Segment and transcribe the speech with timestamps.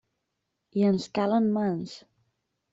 [0.79, 1.97] I ens calen mans!